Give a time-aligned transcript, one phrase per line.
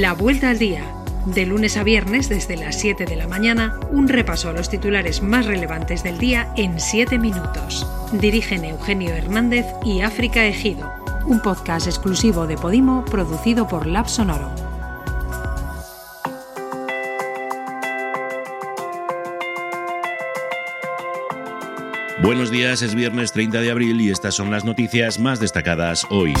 [0.00, 0.82] La Vuelta al Día.
[1.24, 5.22] De lunes a viernes desde las 7 de la mañana, un repaso a los titulares
[5.22, 7.86] más relevantes del día en 7 minutos.
[8.10, 10.92] Dirigen Eugenio Hernández y África Ejido.
[11.26, 14.50] Un podcast exclusivo de Podimo producido por Lab Sonoro.
[22.20, 26.34] Buenos días, es viernes 30 de abril y estas son las noticias más destacadas hoy.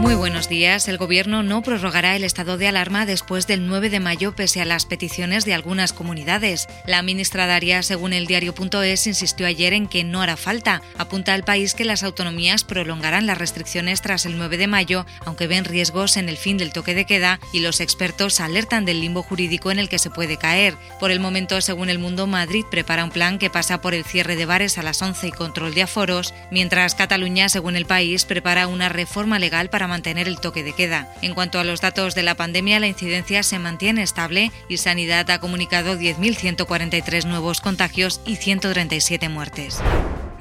[0.00, 0.88] Muy buenos días.
[0.88, 4.64] El Gobierno no prorrogará el estado de alarma después del 9 de mayo pese a
[4.64, 6.68] las peticiones de algunas comunidades.
[6.86, 10.80] La ministra Daria, según el diario.es, insistió ayer en que no hará falta.
[10.96, 15.46] Apunta al país que las autonomías prolongarán las restricciones tras el 9 de mayo, aunque
[15.46, 19.22] ven riesgos en el fin del toque de queda y los expertos alertan del limbo
[19.22, 20.76] jurídico en el que se puede caer.
[20.98, 24.36] Por el momento, según el Mundo, Madrid prepara un plan que pasa por el cierre
[24.36, 28.66] de bares a las 11 y control de aforos, mientras Cataluña, según el país, prepara
[28.66, 31.12] una reforma legal para mantener el toque de queda.
[31.20, 35.30] En cuanto a los datos de la pandemia, la incidencia se mantiene estable y Sanidad
[35.30, 39.82] ha comunicado 10.143 nuevos contagios y 137 muertes.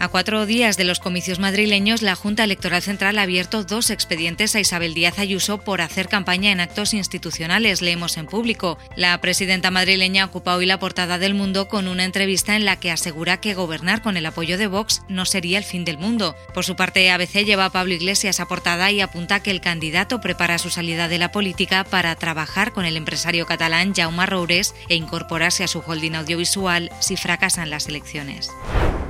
[0.02, 4.55] A cuatro días de los comicios madrileños, la Junta Electoral Central ha abierto dos expedientes
[4.55, 8.77] a Isabel Díaz Ayuso por hacer campaña en actos institucionales, leemos en público.
[8.95, 12.92] La presidenta madrileña ocupa hoy la portada del mundo con una entrevista en la que
[12.92, 16.33] asegura que gobernar con el apoyo de Vox no sería el fin del mundo.
[16.53, 20.22] Por su parte, ABC lleva a Pablo Iglesias a portada y apunta que el candidato
[20.22, 24.95] prepara su salida de la política para trabajar con el empresario catalán Jaume Roures e
[24.95, 28.50] incorporarse a su holding audiovisual si fracasan las elecciones.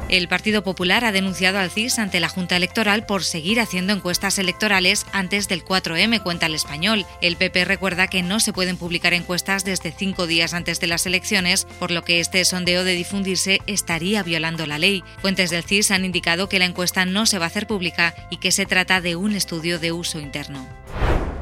[0.09, 4.39] El Partido Popular ha denunciado al CIS ante la Junta Electoral por seguir haciendo encuestas
[4.39, 7.05] electorales antes del 4M, cuenta el español.
[7.21, 11.05] El PP recuerda que no se pueden publicar encuestas desde cinco días antes de las
[11.05, 15.03] elecciones, por lo que este sondeo de difundirse estaría violando la ley.
[15.21, 18.37] Fuentes del CIS han indicado que la encuesta no se va a hacer pública y
[18.37, 20.67] que se trata de un estudio de uso interno.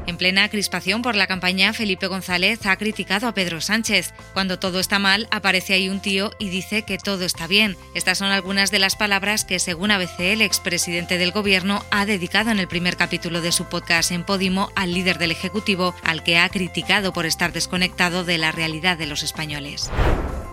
[0.08, 4.14] En plena crispación por la campaña, Felipe González ha criticado a Pedro Sánchez.
[4.32, 7.76] Cuando todo está mal, aparece ahí un tío y dice que todo está bien.
[7.92, 12.50] Estas son algunas de las palabras que, según ABC, el expresidente del Gobierno ha dedicado
[12.50, 16.38] en el primer capítulo de su podcast en Podimo al líder del Ejecutivo, al que
[16.38, 19.90] ha criticado por estar desconectado de la realidad de los españoles.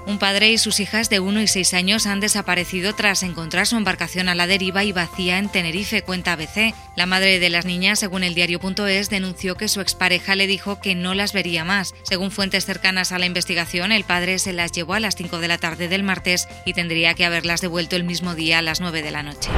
[0.07, 3.75] Un padre y sus hijas de 1 y 6 años han desaparecido tras encontrar su
[3.75, 6.75] embarcación a la deriva y vacía en Tenerife, cuenta ABC.
[6.95, 10.93] La madre de las niñas, según el diario.es, denunció que su expareja le dijo que
[10.93, 11.95] no las vería más.
[12.03, 15.47] Según fuentes cercanas a la investigación, el padre se las llevó a las 5 de
[15.47, 19.01] la tarde del martes y tendría que haberlas devuelto el mismo día a las 9
[19.01, 19.49] de la noche.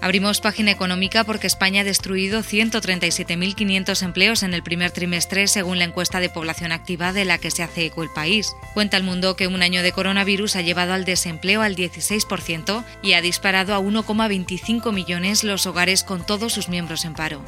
[0.00, 5.84] Abrimos página económica porque España ha destruido 137.500 empleos en el primer trimestre, según la
[5.84, 8.54] encuesta de población activa de la que se hace eco el país.
[8.74, 13.14] Cuenta el mundo que un año de coronavirus ha llevado al desempleo al 16% y
[13.14, 17.42] ha disparado a 1,25 millones los hogares con todos sus miembros en paro.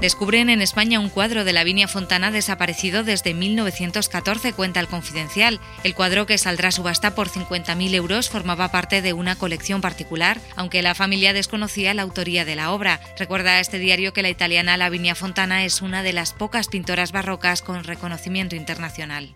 [0.00, 5.58] Descubren en España un cuadro de Lavinia Fontana desaparecido desde 1914, cuenta el Confidencial.
[5.84, 10.38] El cuadro, que saldrá a subasta por 50.000 euros, formaba parte de una colección particular,
[10.54, 13.00] aunque la familia desconocía la autoría de la obra.
[13.18, 17.62] Recuerda este diario que la italiana Lavinia Fontana es una de las pocas pintoras barrocas
[17.62, 19.32] con reconocimiento internacional.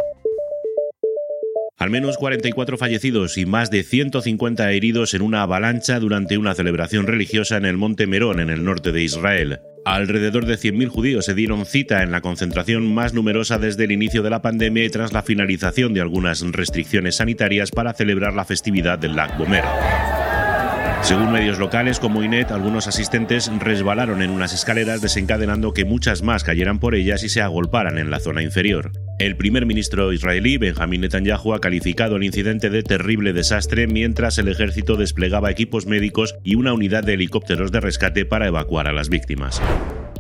[1.80, 7.06] Al menos 44 fallecidos y más de 150 heridos en una avalancha durante una celebración
[7.06, 9.60] religiosa en el Monte Merón, en el norte de Israel.
[9.86, 14.22] Alrededor de 100.000 judíos se dieron cita en la concentración más numerosa desde el inicio
[14.22, 18.98] de la pandemia y tras la finalización de algunas restricciones sanitarias para celebrar la festividad
[18.98, 19.64] del Lag Bomer.
[21.02, 26.44] Según medios locales como INET, algunos asistentes resbalaron en unas escaleras desencadenando que muchas más
[26.44, 28.92] cayeran por ellas y se agolparan en la zona inferior.
[29.18, 34.48] El primer ministro israelí, Benjamin Netanyahu, ha calificado el incidente de terrible desastre mientras el
[34.48, 39.08] ejército desplegaba equipos médicos y una unidad de helicópteros de rescate para evacuar a las
[39.08, 39.60] víctimas.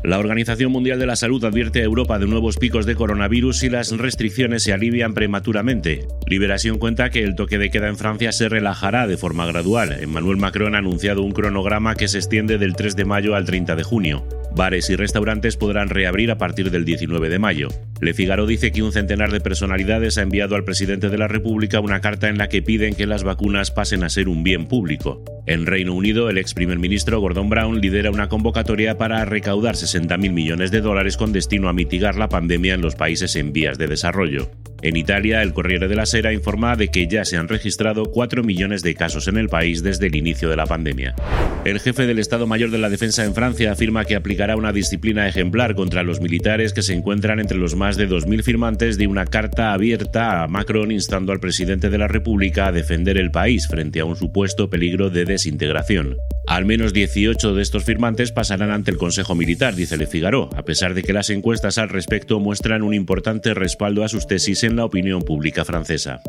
[0.02, 3.68] La Organización Mundial de la Salud advierte a Europa de nuevos picos de coronavirus si
[3.68, 6.06] las restricciones se alivian prematuramente.
[6.26, 9.92] Liberación cuenta que el toque de queda en Francia se relajará de forma gradual.
[10.00, 13.76] Emmanuel Macron ha anunciado un cronograma que se extiende del 3 de mayo al 30
[13.76, 14.26] de junio.
[14.56, 17.68] Bares y restaurantes podrán reabrir a partir del 19 de mayo.
[18.00, 21.78] Le Figaro dice que un centenar de personalidades ha enviado al presidente de la República
[21.80, 25.22] una carta en la que piden que las vacunas pasen a ser un bien público.
[25.50, 30.30] En Reino Unido, el ex primer ministro Gordon Brown lidera una convocatoria para recaudar 60.000
[30.30, 33.88] millones de dólares con destino a mitigar la pandemia en los países en vías de
[33.88, 34.48] desarrollo.
[34.82, 38.42] En Italia, el Corriere de la Sera informa de que ya se han registrado 4
[38.42, 41.14] millones de casos en el país desde el inicio de la pandemia.
[41.66, 45.28] El jefe del Estado Mayor de la Defensa en Francia afirma que aplicará una disciplina
[45.28, 49.26] ejemplar contra los militares que se encuentran entre los más de 2.000 firmantes de una
[49.26, 54.00] carta abierta a Macron instando al presidente de la República a defender el país frente
[54.00, 56.16] a un supuesto peligro de desintegración.
[56.46, 60.64] Al menos 18 de estos firmantes pasarán ante el Consejo Militar, dice Le Figaro, a
[60.64, 64.69] pesar de que las encuestas al respecto muestran un importante respaldo a sus tesis en
[64.76, 66.20] la opinión pública francesa.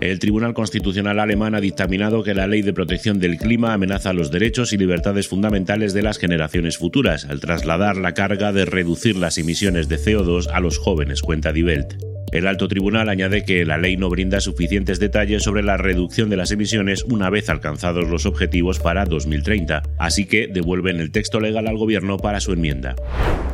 [0.00, 4.30] El Tribunal Constitucional alemán ha dictaminado que la ley de protección del clima amenaza los
[4.30, 9.38] derechos y libertades fundamentales de las generaciones futuras, al trasladar la carga de reducir las
[9.38, 11.94] emisiones de CO2 a los jóvenes, cuenta Die Welt.
[12.30, 16.36] El alto tribunal añade que la ley no brinda suficientes detalles sobre la reducción de
[16.36, 21.66] las emisiones una vez alcanzados los objetivos para 2030, así que devuelven el texto legal
[21.66, 22.94] al gobierno para su enmienda.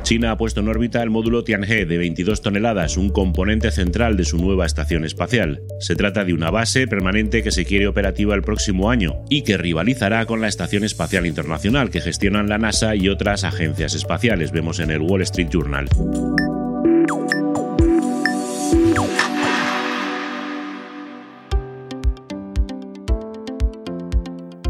[0.05, 4.27] China ha puesto en órbita el módulo Tianhe de 22 toneladas, un componente central de
[4.27, 5.63] su nueva estación espacial.
[5.81, 9.57] Se trata de una base permanente que se quiere operativa el próximo año y que
[9.57, 14.79] rivalizará con la Estación Espacial Internacional que gestionan la NASA y otras agencias espaciales, vemos
[14.79, 15.89] en el Wall Street Journal.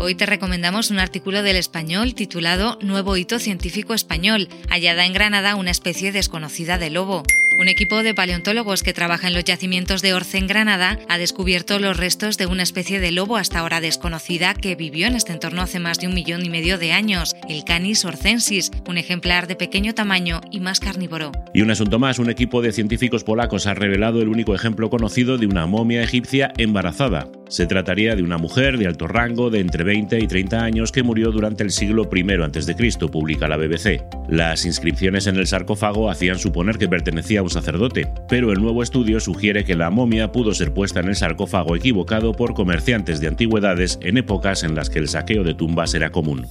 [0.04, 5.56] Hoy te recomendamos un artículo del español titulado Nuevo hito científico español, hallada en Granada
[5.56, 7.22] una especie desconocida de lobo.
[7.58, 11.78] Un equipo de paleontólogos que trabaja en los yacimientos de Orce en Granada ha descubierto
[11.78, 15.62] los restos de una especie de lobo hasta ahora desconocida que vivió en este entorno
[15.62, 19.56] hace más de un millón y medio de años, el Canis orcensis, un ejemplar de
[19.56, 21.32] pequeño tamaño y más carnívoro.
[21.54, 25.38] Y un asunto más, un equipo de científicos polacos ha revelado el único ejemplo conocido
[25.38, 27.26] de una momia egipcia embarazada.
[27.49, 31.02] Se trataría de una mujer de alto rango de entre 20 y 30 años que
[31.02, 34.02] murió durante el siglo I a.C., publica la BBC.
[34.29, 38.82] Las inscripciones en el sarcófago hacían suponer que pertenecía a un sacerdote, pero el nuevo
[38.82, 43.29] estudio sugiere que la momia pudo ser puesta en el sarcófago equivocado por comerciantes de
[43.29, 46.46] antigüedades en épocas en las que el saqueo de tumbas era común.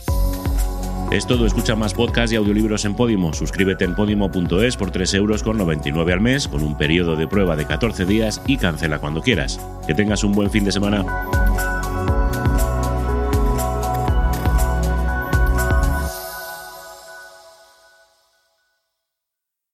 [1.14, 3.34] Es todo, escucha más podcasts y audiolibros en Podimo.
[3.34, 7.56] Suscríbete en podimo.es por 3 euros con 99 al mes, con un periodo de prueba
[7.56, 9.60] de 14 días y cancela cuando quieras.
[9.86, 11.06] Que tengas un buen fin de semana.